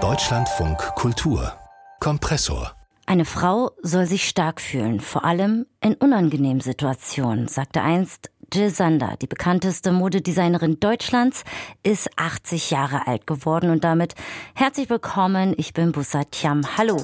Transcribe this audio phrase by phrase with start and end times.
[0.00, 1.52] Deutschlandfunk Kultur
[1.98, 2.72] Kompressor
[3.06, 9.16] eine Frau soll sich stark fühlen, vor allem in unangenehmen Situationen, sagte einst Jill Sander,
[9.20, 11.42] die bekannteste Modedesignerin Deutschlands,
[11.82, 14.14] ist 80 Jahre alt geworden und damit
[14.54, 15.54] herzlich willkommen.
[15.56, 16.62] Ich bin Bussa Tiam.
[16.76, 17.02] Hallo.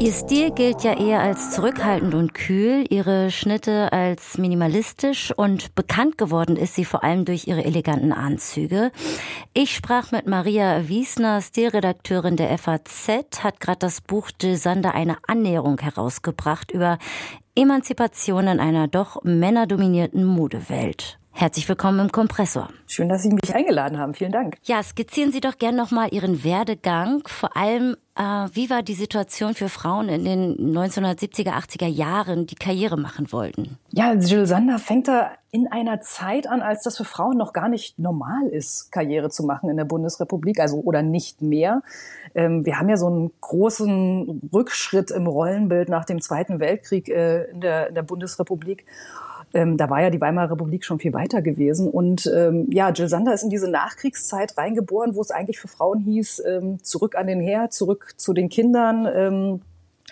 [0.00, 6.16] Ihr Stil gilt ja eher als zurückhaltend und kühl, ihre Schnitte als minimalistisch und bekannt
[6.16, 8.92] geworden ist sie vor allem durch ihre eleganten Anzüge.
[9.54, 15.16] Ich sprach mit Maria Wiesner, Stilredakteurin der FAZ, hat gerade das Buch Jill Sander eine
[15.26, 16.98] Annäherung herausgebracht über
[17.56, 21.17] Emanzipation in einer doch männerdominierten Modewelt.
[21.38, 22.68] Herzlich willkommen im Kompressor.
[22.88, 24.12] Schön, dass Sie mich eingeladen haben.
[24.12, 24.56] Vielen Dank.
[24.64, 27.22] Ja, skizzieren Sie doch gerne nochmal Ihren Werdegang.
[27.28, 28.22] Vor allem, äh,
[28.54, 33.78] wie war die Situation für Frauen in den 1970er, 80er Jahren, die Karriere machen wollten?
[33.90, 37.68] Ja, Jill Sander fängt da in einer Zeit an, als das für Frauen noch gar
[37.68, 41.82] nicht normal ist, Karriere zu machen in der Bundesrepublik, also oder nicht mehr.
[42.34, 47.44] Ähm, wir haben ja so einen großen Rückschritt im Rollenbild nach dem Zweiten Weltkrieg äh,
[47.44, 48.86] in, der, in der Bundesrepublik.
[49.54, 51.88] Ähm, da war ja die Weimarer Republik schon viel weiter gewesen.
[51.88, 56.00] Und ähm, ja, Jill Sander ist in diese Nachkriegszeit reingeboren, wo es eigentlich für Frauen
[56.00, 59.60] hieß, ähm, zurück an den Herd, zurück zu den Kindern.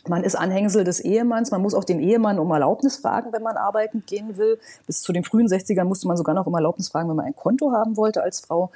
[0.09, 1.51] Man ist Anhängsel des Ehemanns.
[1.51, 4.59] Man muss auch den Ehemann um Erlaubnis fragen, wenn man arbeiten gehen will.
[4.87, 7.37] Bis zu den frühen 60ern musste man sogar noch um Erlaubnis fragen, wenn man ein
[7.37, 8.71] Konto haben wollte als Frau.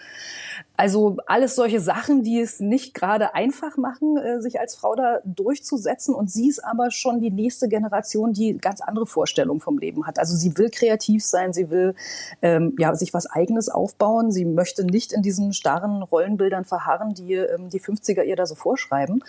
[0.77, 5.21] Also alles solche Sachen, die es nicht gerade einfach machen, äh, sich als Frau da
[5.25, 6.15] durchzusetzen.
[6.15, 10.19] Und sie ist aber schon die nächste Generation, die ganz andere Vorstellungen vom Leben hat.
[10.19, 11.95] Also sie will kreativ sein, sie will
[12.41, 14.33] ähm, ja, sich was Eigenes aufbauen.
[14.33, 18.55] Sie möchte nicht in diesen starren Rollenbildern verharren, die ähm, die 50er ihr da so
[18.55, 19.23] vorschreiben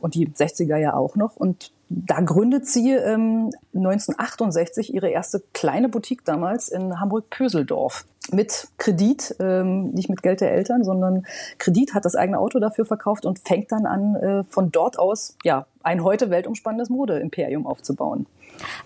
[0.00, 1.36] und die 60er ja auch noch.
[1.36, 1.45] Und
[1.88, 9.90] da gründet sie ähm, 1968 ihre erste kleine Boutique damals in Hamburg-Pöseldorf mit Kredit, ähm,
[9.90, 11.26] nicht mit Geld der Eltern, sondern
[11.58, 15.36] Kredit hat das eigene Auto dafür verkauft und fängt dann an, äh, von dort aus
[15.44, 18.26] ja ein heute weltumspannendes Modeimperium aufzubauen.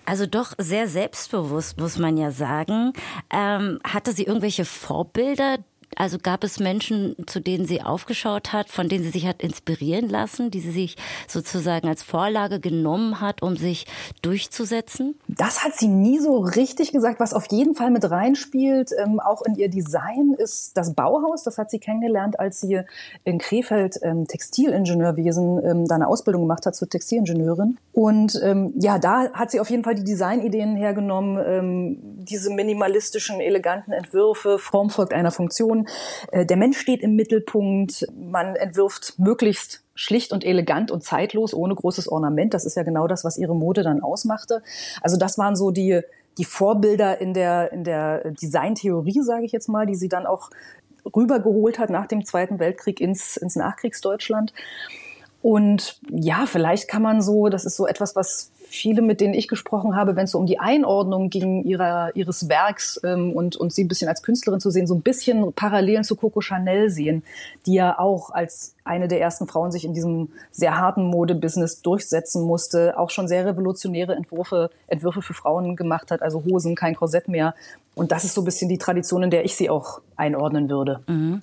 [0.05, 2.93] Also doch sehr selbstbewusst, muss man ja sagen.
[3.31, 5.57] Ähm, hatte sie irgendwelche Vorbilder,
[5.95, 10.09] also gab es Menschen, zu denen sie aufgeschaut hat, von denen sie sich hat inspirieren
[10.09, 10.95] lassen, die sie sich
[11.27, 13.85] sozusagen als Vorlage genommen hat, um sich
[14.21, 15.15] durchzusetzen?
[15.27, 17.19] Das hat sie nie so richtig gesagt.
[17.19, 21.43] Was auf jeden Fall mit reinspielt, ähm, auch in ihr Design, ist das Bauhaus.
[21.43, 22.81] Das hat sie kennengelernt, als sie
[23.23, 27.77] in Krefeld ähm, Textilingenieurwesen ähm, da eine Ausbildung gemacht hat zur Textilingenieurin.
[27.93, 33.41] Und ähm, ja, da hat sie auf jeden Fall die Designideen hergenommen, ähm, diese minimalistischen,
[33.41, 35.80] eleganten Entwürfe, Form folgt einer Funktion
[36.31, 38.07] äh, der Mensch steht im Mittelpunkt.
[38.15, 42.53] Man entwirft möglichst schlicht und elegant und zeitlos, ohne großes Ornament.
[42.53, 44.63] Das ist ja genau das, was ihre Mode dann ausmachte.
[45.01, 46.01] Also das waren so die,
[46.37, 50.49] die Vorbilder in der, in der Designtheorie, sage ich jetzt mal, die sie dann auch
[51.15, 54.53] rübergeholt hat nach dem Zweiten Weltkrieg ins, ins Nachkriegsdeutschland.
[55.41, 59.47] Und ja, vielleicht kann man so, das ist so etwas, was viele, mit denen ich
[59.47, 63.73] gesprochen habe, wenn es so um die Einordnung ging ihrer, ihres Werks ähm, und, und
[63.73, 67.23] sie ein bisschen als Künstlerin zu sehen, so ein bisschen Parallelen zu Coco Chanel sehen,
[67.65, 72.43] die ja auch als eine der ersten Frauen sich in diesem sehr harten Modebusiness durchsetzen
[72.43, 77.27] musste, auch schon sehr revolutionäre Entwürfe, Entwürfe für Frauen gemacht hat, also Hosen, kein Korsett
[77.27, 77.53] mehr.
[77.93, 81.01] Und das ist so ein bisschen die Tradition, in der ich sie auch einordnen würde.
[81.07, 81.41] Mhm.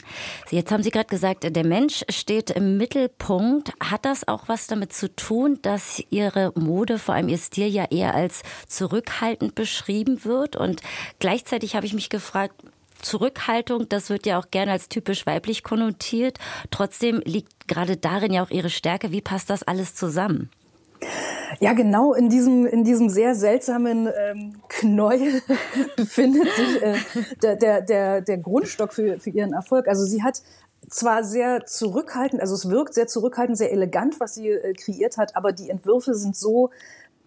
[0.51, 3.73] Jetzt haben Sie gerade gesagt, der Mensch steht im Mittelpunkt.
[3.81, 7.85] Hat das auch was damit zu tun, dass Ihre Mode, vor allem Ihr Stil, ja
[7.91, 10.57] eher als zurückhaltend beschrieben wird?
[10.57, 10.81] Und
[11.19, 12.55] gleichzeitig habe ich mich gefragt,
[13.01, 16.39] Zurückhaltung, das wird ja auch gerne als typisch weiblich konnotiert.
[16.71, 19.13] Trotzdem liegt gerade darin ja auch ihre Stärke.
[19.13, 20.51] Wie passt das alles zusammen?
[21.61, 25.43] Ja, genau in diesem, in diesem sehr seltsamen ähm, Knäuel
[25.97, 26.97] befindet sich äh,
[27.43, 29.89] der, der, der, der Grundstock für, für ihren Erfolg.
[29.89, 30.43] Also sie hat
[30.89, 35.37] zwar sehr zurückhaltend, also es wirkt sehr zurückhaltend, sehr elegant, was sie äh, kreiert hat,
[35.37, 36.71] aber die Entwürfe sind so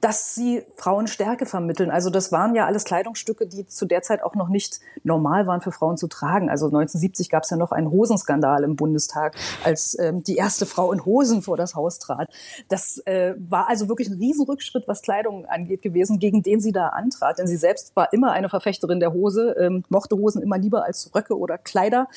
[0.01, 1.91] dass sie Frauen Stärke vermitteln.
[1.91, 5.61] Also das waren ja alles Kleidungsstücke, die zu der Zeit auch noch nicht normal waren
[5.61, 6.49] für Frauen zu tragen.
[6.49, 10.91] Also 1970 gab es ja noch einen Hosenskandal im Bundestag, als ähm, die erste Frau
[10.91, 12.29] in Hosen vor das Haus trat.
[12.67, 16.87] Das äh, war also wirklich ein Riesenrückschritt, was Kleidung angeht gewesen, gegen den sie da
[16.87, 17.37] antrat.
[17.37, 21.11] Denn sie selbst war immer eine Verfechterin der Hose, ähm, mochte Hosen immer lieber als
[21.13, 22.07] Röcke oder Kleider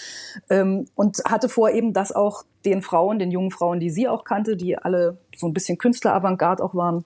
[0.49, 4.25] ähm, und hatte vor eben das auch den Frauen, den jungen Frauen, die sie auch
[4.25, 7.05] kannte, die alle so ein bisschen Künstler-Avantgarde auch waren,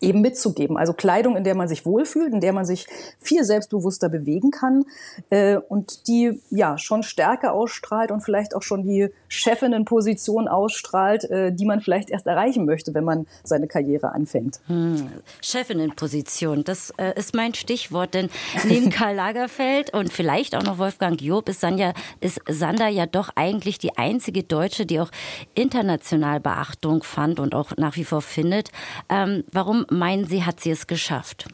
[0.00, 0.76] eben mitzugeben.
[0.76, 2.86] Also Kleidung, in der man sich wohlfühlt, in der man sich
[3.20, 4.84] viel selbstbewusster bewegen kann
[5.30, 11.52] äh, und die ja schon Stärke ausstrahlt und vielleicht auch schon die Chefinnenposition ausstrahlt, äh,
[11.52, 14.60] die man vielleicht erst erreichen möchte, wenn man seine Karriere anfängt.
[14.66, 15.08] Hm.
[15.40, 18.30] Chefinnenposition, das äh, ist mein Stichwort, denn
[18.64, 23.30] neben Karl Lagerfeld und vielleicht auch noch Wolfgang Job ist Sanja, ist Sander ja doch
[23.36, 25.10] eigentlich die einzige Deutsche, die auch
[25.54, 28.70] international Beachtung fand und auch nach wie vor findet.
[29.08, 31.48] Ähm, warum meinen Sie, hat sie es geschafft?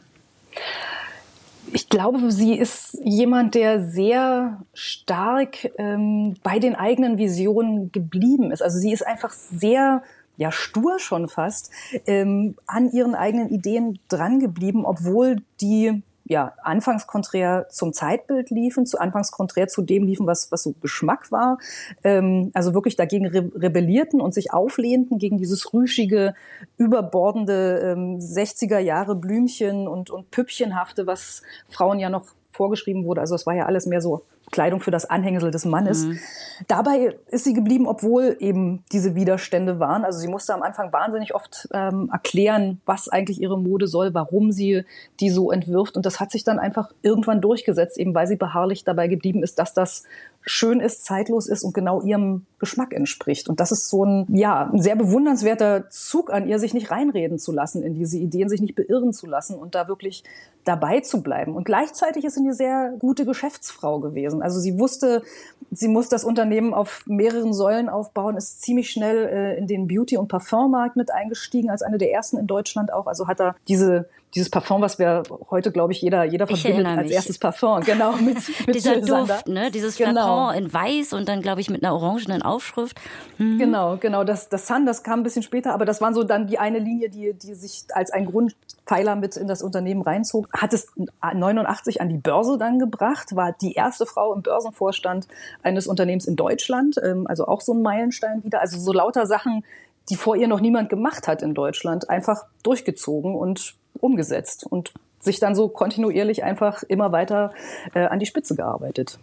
[1.73, 8.61] Ich glaube, sie ist jemand, der sehr stark ähm, bei den eigenen Visionen geblieben ist.
[8.61, 10.03] Also sie ist einfach sehr
[10.37, 11.71] ja stur schon fast
[12.07, 16.01] ähm, an ihren eigenen Ideen drangeblieben, obwohl die
[16.31, 20.73] ja, anfangs konträr zum Zeitbild liefen, zu anfangs konträr zu dem liefen, was, was so
[20.81, 21.57] Geschmack war.
[22.05, 26.33] Ähm, also wirklich dagegen re rebellierten und sich auflehnten gegen dieses rüschige,
[26.77, 33.19] überbordende ähm, 60er Jahre Blümchen und, und Püppchenhafte, was Frauen ja noch vorgeschrieben wurde.
[33.19, 36.05] Also es war ja alles mehr so Kleidung für das Anhängsel des Mannes.
[36.05, 36.19] Mhm.
[36.67, 40.03] Dabei ist sie geblieben, obwohl eben diese Widerstände waren.
[40.03, 44.51] Also sie musste am Anfang wahnsinnig oft ähm, erklären, was eigentlich ihre Mode soll, warum
[44.51, 44.83] sie
[45.19, 45.95] die so entwirft.
[45.95, 49.57] Und das hat sich dann einfach irgendwann durchgesetzt, eben weil sie beharrlich dabei geblieben ist,
[49.57, 50.03] dass das
[50.43, 53.47] schön ist, zeitlos ist und genau ihrem Geschmack entspricht.
[53.47, 57.37] Und das ist so ein, ja, ein sehr bewundernswerter Zug an ihr, sich nicht reinreden
[57.37, 60.23] zu lassen in diese Ideen, sich nicht beirren zu lassen und da wirklich
[60.63, 61.55] dabei zu bleiben.
[61.55, 64.40] Und gleichzeitig ist sie eine sehr gute Geschäftsfrau gewesen.
[64.41, 65.23] Also sie wusste,
[65.71, 70.17] sie muss das Unternehmen auf mehreren Säulen aufbauen, ist ziemlich schnell äh, in den Beauty-
[70.17, 73.07] und Parfummarkt mit eingestiegen, als eine der ersten in Deutschland auch.
[73.07, 77.07] Also hat er diese dieses Parfum, was wir heute, glaube ich, jeder, jeder verbindet als
[77.07, 77.13] mich.
[77.13, 78.37] erstes Parfum, genau, mit,
[78.67, 79.71] mit Dieser Duft, ne?
[79.71, 80.11] Dieses genau.
[80.11, 82.99] Flakon in weiß und dann, glaube ich, mit einer orangenen Aufschrift.
[83.37, 83.57] Mhm.
[83.57, 84.23] Genau, genau.
[84.23, 86.79] Das, das Sun, das kam ein bisschen später, aber das war so dann die eine
[86.79, 90.47] Linie, die, die sich als ein Grundpfeiler mit in das Unternehmen reinzog.
[90.53, 90.87] Hat es
[91.21, 95.27] 89 an die Börse dann gebracht, war die erste Frau im Börsenvorstand
[95.61, 98.61] eines Unternehmens in Deutschland, ähm, also auch so ein Meilenstein wieder.
[98.61, 99.63] Also so lauter Sachen,
[100.09, 105.39] die vor ihr noch niemand gemacht hat in Deutschland, einfach durchgezogen und umgesetzt und sich
[105.39, 107.53] dann so kontinuierlich einfach immer weiter
[107.93, 109.19] äh, an die Spitze gearbeitet.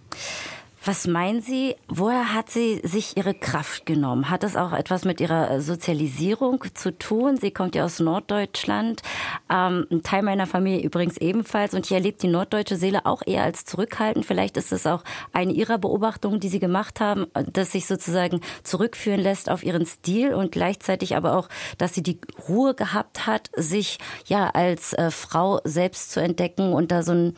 [0.89, 4.31] Was meinen Sie, woher hat sie sich ihre Kraft genommen?
[4.31, 7.37] Hat das auch etwas mit ihrer Sozialisierung zu tun?
[7.37, 9.03] Sie kommt ja aus Norddeutschland,
[9.51, 13.43] ähm, ein Teil meiner Familie übrigens ebenfalls und ich erlebe die norddeutsche Seele auch eher
[13.43, 14.25] als zurückhaltend.
[14.25, 15.05] Vielleicht ist es auch
[15.35, 20.33] eine Ihrer Beobachtungen, die Sie gemacht haben, dass sich sozusagen zurückführen lässt auf ihren Stil
[20.33, 22.19] und gleichzeitig aber auch, dass sie die
[22.49, 27.35] Ruhe gehabt hat, sich ja als äh, Frau selbst zu entdecken und da so ein,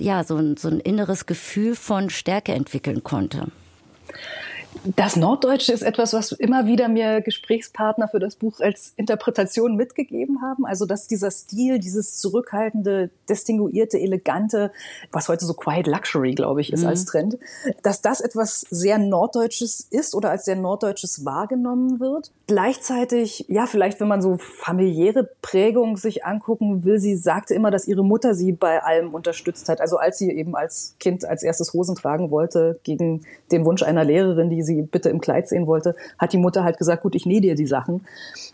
[0.00, 2.54] ja, so ein, so ein inneres Gefühl von Stärke
[2.88, 3.46] entwickeln konnte.
[4.96, 10.40] Das Norddeutsche ist etwas, was immer wieder mir Gesprächspartner für das Buch als Interpretation mitgegeben
[10.40, 10.66] haben.
[10.66, 14.70] Also, dass dieser Stil, dieses zurückhaltende, distinguierte, elegante,
[15.10, 16.88] was heute so Quiet Luxury, glaube ich, ist mhm.
[16.88, 17.38] als Trend,
[17.82, 22.30] dass das etwas sehr Norddeutsches ist oder als sehr Norddeutsches wahrgenommen wird.
[22.48, 27.86] Gleichzeitig, ja, vielleicht, wenn man so familiäre Prägung sich angucken will, sie sagte immer, dass
[27.86, 29.82] ihre Mutter sie bei allem unterstützt hat.
[29.82, 34.02] Also, als sie eben als Kind als erstes Hosen tragen wollte, gegen den Wunsch einer
[34.02, 37.26] Lehrerin, die sie bitte im Kleid sehen wollte, hat die Mutter halt gesagt, gut, ich
[37.26, 38.06] nähe dir die Sachen.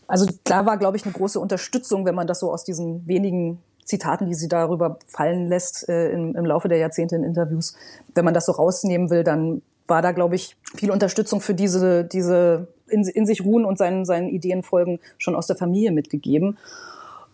[0.09, 3.63] Also da war, glaube ich, eine große Unterstützung, wenn man das so aus diesen wenigen
[3.85, 7.77] Zitaten, die sie darüber fallen lässt äh, im, im Laufe der Jahrzehnte in Interviews,
[8.13, 12.05] wenn man das so rausnehmen will, dann war da, glaube ich, viel Unterstützung für diese,
[12.05, 16.59] diese in, in sich ruhen und seinen, seinen Ideen folgen schon aus der Familie mitgegeben.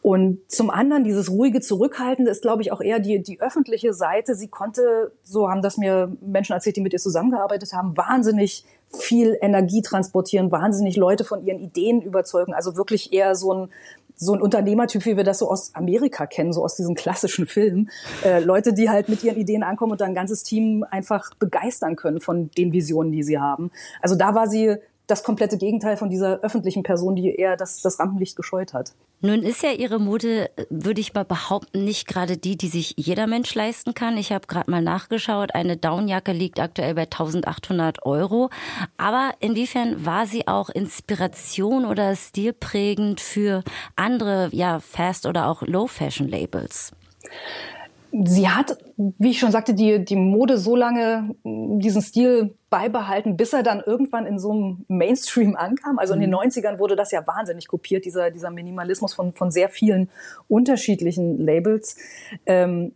[0.03, 4.35] Und zum anderen, dieses ruhige Zurückhaltende ist, glaube ich, auch eher die, die öffentliche Seite.
[4.35, 9.37] Sie konnte, so haben das mir Menschen erzählt, die mit ihr zusammengearbeitet haben, wahnsinnig viel
[9.43, 12.55] Energie transportieren, wahnsinnig Leute von ihren Ideen überzeugen.
[12.55, 13.69] Also wirklich eher so ein,
[14.21, 17.91] so ein Unternehmertyp, wie wir das so aus Amerika kennen, so aus diesen klassischen Filmen.
[18.23, 21.97] Äh, Leute, die halt mit ihren Ideen ankommen und dann ein ganzes Team einfach begeistern
[21.97, 23.71] können von den Visionen, die sie haben.
[24.03, 24.77] Also da war sie
[25.11, 28.93] das komplette Gegenteil von dieser öffentlichen Person, die eher das, das Rampenlicht gescheut hat.
[29.21, 33.27] Nun ist ja Ihre Mode, würde ich mal behaupten, nicht gerade die, die sich jeder
[33.27, 34.17] Mensch leisten kann.
[34.17, 38.49] Ich habe gerade mal nachgeschaut, eine Downjacke liegt aktuell bei 1800 Euro.
[38.97, 43.63] Aber inwiefern war sie auch Inspiration oder stilprägend für
[43.97, 46.93] andere, ja, Fast- oder auch Low-Fashion-Labels?
[48.13, 53.53] Sie hat, wie ich schon sagte, die, die Mode so lange diesen Stil beibehalten, bis
[53.53, 55.99] er dann irgendwann in so einem Mainstream ankam.
[55.99, 56.79] Also in den 90ern mhm.
[56.79, 60.09] wurde das ja wahnsinnig kopiert, dieser, dieser Minimalismus von, von sehr vielen
[60.49, 61.97] unterschiedlichen Labels.
[62.47, 62.93] Ähm,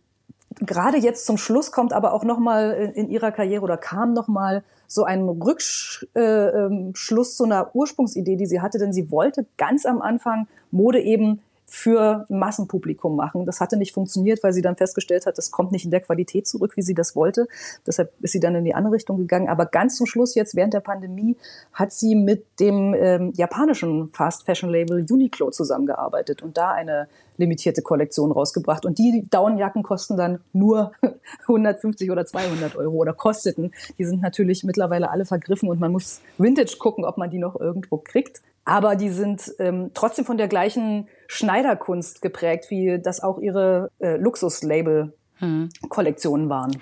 [0.61, 4.63] Gerade jetzt zum Schluss kommt aber auch nochmal in, in ihrer Karriere oder kam nochmal
[4.87, 9.85] so ein Rückschluss äh, ähm, zu einer Ursprungsidee, die sie hatte, denn sie wollte ganz
[9.85, 11.41] am Anfang Mode eben
[11.75, 13.45] für Massenpublikum machen.
[13.45, 16.47] Das hatte nicht funktioniert, weil sie dann festgestellt hat, das kommt nicht in der Qualität
[16.47, 17.49] zurück, wie sie das wollte.
[17.85, 19.49] Deshalb ist sie dann in die andere Richtung gegangen.
[19.49, 21.35] Aber ganz zum Schluss, jetzt während der Pandemie,
[21.73, 27.81] hat sie mit dem ähm, japanischen Fast Fashion Label Uniqlo zusammengearbeitet und da eine limitierte
[27.81, 28.85] Kollektion rausgebracht.
[28.85, 30.93] Und die Daunenjacken kosten dann nur
[31.41, 33.73] 150 oder 200 Euro oder kosteten.
[33.97, 37.59] Die sind natürlich mittlerweile alle vergriffen und man muss Vintage gucken, ob man die noch
[37.59, 38.41] irgendwo kriegt.
[38.65, 44.17] Aber die sind ähm, trotzdem von der gleichen Schneiderkunst geprägt, wie das auch ihre äh,
[44.17, 46.77] Luxuslabel-Kollektionen waren.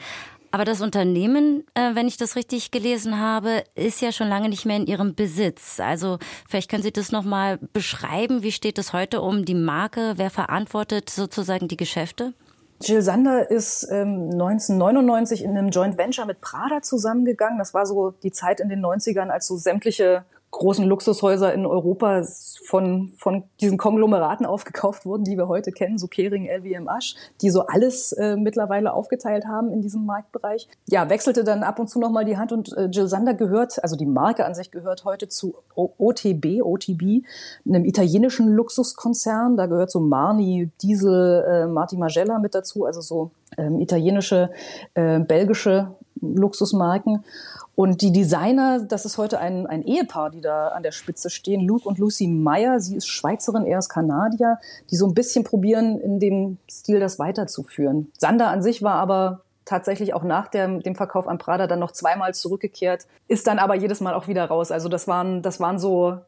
[0.51, 4.65] Aber das Unternehmen, äh, wenn ich das richtig gelesen habe, ist ja schon lange nicht
[4.65, 5.79] mehr in Ihrem Besitz.
[5.79, 8.43] Also vielleicht können Sie das nochmal beschreiben.
[8.43, 10.13] Wie steht es heute um die Marke?
[10.17, 12.35] Wer verantwortet sozusagen die Geschäfte?
[12.81, 17.57] Jill Sander ist ähm, 1999 in einem Joint Venture mit Prada zusammengegangen.
[17.57, 22.23] Das war so die Zeit in den 90ern, als so sämtliche großen Luxushäuser in Europa
[22.65, 27.65] von, von diesen Konglomeraten aufgekauft wurden, die wir heute kennen, so Kering, LVMH, die so
[27.65, 30.69] alles äh, mittlerweile aufgeteilt haben in diesem Marktbereich.
[30.87, 33.95] Ja, wechselte dann ab und zu nochmal die Hand und äh, Jill Sander gehört, also
[33.95, 37.25] die Marke an sich gehört heute zu OTB, OTB,
[37.67, 39.57] einem italienischen Luxuskonzern.
[39.57, 44.51] Da gehört so Marni, Diesel, äh, Marti Magella mit dazu, also so ähm, italienische,
[44.93, 45.95] äh, belgische
[46.35, 47.23] Luxusmarken.
[47.75, 51.61] Und die Designer, das ist heute ein, ein Ehepaar, die da an der Spitze stehen,
[51.61, 52.79] Luke und Lucy Meyer.
[52.79, 54.59] Sie ist Schweizerin, er ist Kanadier,
[54.91, 58.11] die so ein bisschen probieren, in dem Stil das weiterzuführen.
[58.17, 61.91] Sander an sich war aber tatsächlich auch nach der, dem Verkauf an Prada dann noch
[61.91, 64.71] zweimal zurückgekehrt, ist dann aber jedes Mal auch wieder raus.
[64.71, 66.19] Also das waren, das waren so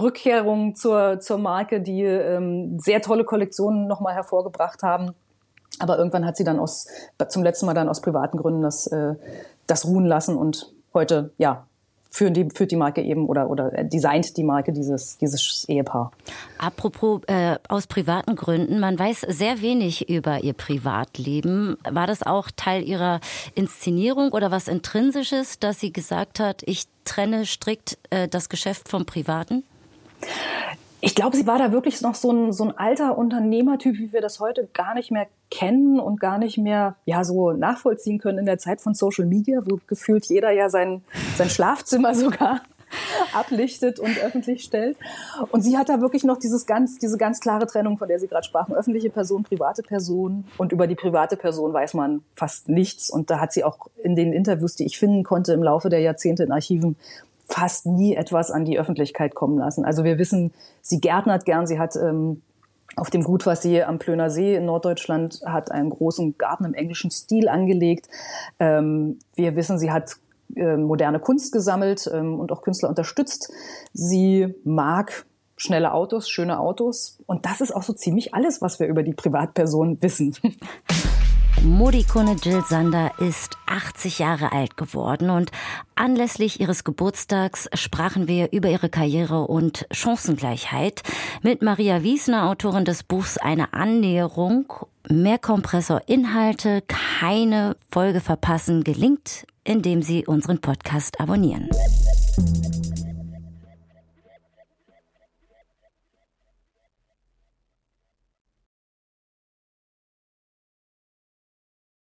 [0.00, 5.14] Rückkehrungen zur, zur Marke, die ähm, sehr tolle Kollektionen nochmal hervorgebracht haben.
[5.78, 6.86] Aber irgendwann hat sie dann aus,
[7.28, 9.14] zum letzten Mal dann aus privaten Gründen das, äh,
[9.66, 11.66] das ruhen lassen und heute, ja,
[12.12, 16.12] führt die, führt die Marke eben oder, oder designt die Marke dieses, dieses Ehepaar.
[16.58, 21.78] Apropos äh, aus privaten Gründen, man weiß sehr wenig über ihr Privatleben.
[21.90, 23.20] War das auch Teil ihrer
[23.54, 29.06] Inszenierung oder was Intrinsisches, dass sie gesagt hat, ich trenne strikt äh, das Geschäft vom
[29.06, 29.64] Privaten?
[31.04, 34.20] Ich glaube, sie war da wirklich noch so ein, so ein alter Unternehmertyp, wie wir
[34.20, 38.46] das heute gar nicht mehr kennen und gar nicht mehr ja so nachvollziehen können in
[38.46, 41.02] der Zeit von Social Media, wo gefühlt jeder ja sein,
[41.36, 42.62] sein Schlafzimmer sogar
[43.34, 44.96] ablichtet und öffentlich stellt.
[45.50, 48.28] Und sie hat da wirklich noch dieses ganz, diese ganz klare Trennung, von der Sie
[48.28, 48.74] gerade sprachen.
[48.74, 50.44] Öffentliche Person, private Person.
[50.56, 53.10] Und über die private Person weiß man fast nichts.
[53.10, 56.00] Und da hat sie auch in den Interviews, die ich finden konnte im Laufe der
[56.00, 56.96] Jahrzehnte in Archiven,
[57.52, 59.84] fast nie etwas an die Öffentlichkeit kommen lassen.
[59.84, 62.42] Also wir wissen, sie gärtnert gern, sie hat ähm,
[62.96, 66.74] auf dem Gut, was sie am Plöner See in Norddeutschland hat, einen großen Garten im
[66.74, 68.08] englischen Stil angelegt.
[68.58, 70.16] Ähm, wir wissen, sie hat
[70.56, 73.52] äh, moderne Kunst gesammelt ähm, und auch Künstler unterstützt.
[73.92, 77.18] Sie mag schnelle Autos, schöne Autos.
[77.26, 80.36] Und das ist auch so ziemlich alles, was wir über die Privatperson wissen.
[81.64, 85.52] Modikone Jill Sander ist 80 Jahre alt geworden und
[85.94, 91.02] anlässlich ihres Geburtstags sprachen wir über ihre Karriere und Chancengleichheit
[91.42, 94.72] mit Maria Wiesner, Autorin des Buchs Eine Annäherung.
[95.08, 101.68] Mehr Kompressorinhalte, keine Folge verpassen, gelingt, indem Sie unseren Podcast abonnieren.